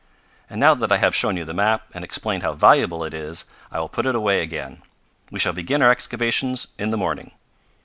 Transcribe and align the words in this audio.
"And 0.49 0.59
now 0.59 0.73
that 0.73 0.91
I 0.91 0.97
have 0.97 1.13
shown 1.13 1.37
you 1.37 1.45
the 1.45 1.53
map, 1.53 1.83
and 1.93 2.03
explained 2.03 2.41
how 2.41 2.53
valuable 2.53 3.03
it 3.03 3.13
is, 3.13 3.45
I 3.71 3.79
will 3.79 3.87
put 3.87 4.07
it 4.07 4.15
away 4.15 4.41
again. 4.41 4.81
We 5.29 5.37
shall 5.37 5.53
begin 5.53 5.83
our 5.83 5.91
excavations 5.91 6.69
in 6.79 6.89
the 6.89 6.97
morning." 6.97 7.29